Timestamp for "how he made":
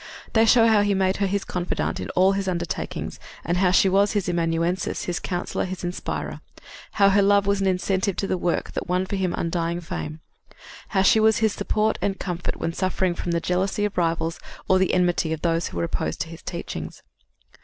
0.67-1.17